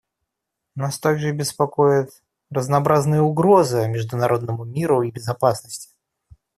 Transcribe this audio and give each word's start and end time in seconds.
Нас 0.73 0.97
также 0.99 1.31
беспокоят 1.31 2.23
разнообразные 2.49 3.21
угрозы 3.21 3.87
международному 3.87 4.63
миру 4.65 5.03
и 5.03 5.11
безопасности. 5.11 5.91